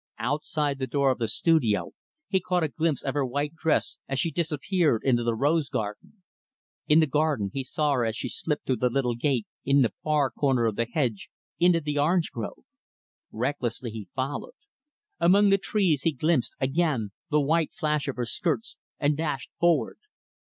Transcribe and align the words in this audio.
Outside 0.17 0.79
the 0.79 0.87
door 0.87 1.11
of 1.11 1.19
the 1.19 1.27
studio, 1.27 1.91
he 2.27 2.39
caught 2.41 2.63
a 2.63 2.67
glimpse 2.69 3.03
of 3.03 3.13
her 3.13 3.23
white 3.23 3.53
dress 3.53 3.99
as 4.09 4.19
she 4.19 4.31
disappeared 4.31 5.03
into 5.05 5.23
the 5.23 5.35
rose 5.35 5.69
garden. 5.69 6.23
In 6.87 7.01
the 7.01 7.05
garden, 7.05 7.51
he 7.53 7.63
saw 7.63 7.91
her 7.91 8.03
as 8.05 8.15
she 8.15 8.27
slipped 8.27 8.65
through 8.65 8.77
the 8.77 8.89
little 8.89 9.13
gate 9.13 9.45
in 9.63 9.83
the 9.83 9.93
far 10.03 10.31
corner 10.31 10.65
of 10.65 10.75
the 10.75 10.87
hedge, 10.91 11.29
into 11.59 11.81
the 11.81 11.99
orange 11.99 12.31
grove. 12.31 12.63
Recklessly 13.31 13.91
he 13.91 14.09
followed. 14.15 14.55
Among 15.19 15.49
the 15.49 15.59
trees, 15.59 16.01
he 16.01 16.11
glimpsed, 16.13 16.55
again, 16.59 17.11
the 17.29 17.39
white 17.39 17.69
flash 17.71 18.07
of 18.07 18.15
her 18.15 18.25
skirts, 18.25 18.77
and 18.97 19.15
dashed 19.15 19.51
forward. 19.59 19.99